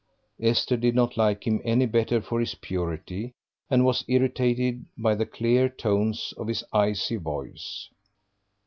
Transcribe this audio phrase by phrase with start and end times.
[0.39, 3.33] Esther did not like him any better for his purity,
[3.69, 7.87] and was irritated by the clear tones of his icy voice.